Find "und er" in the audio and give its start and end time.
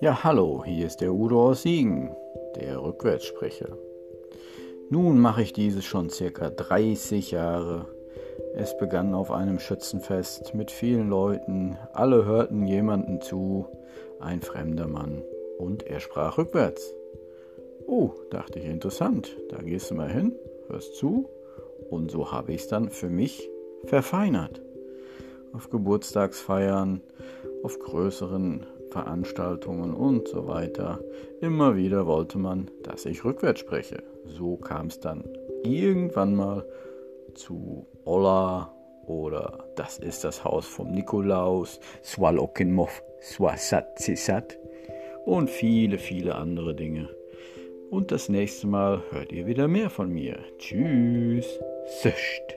15.58-15.98